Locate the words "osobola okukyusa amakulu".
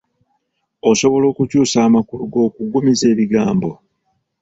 0.89-2.23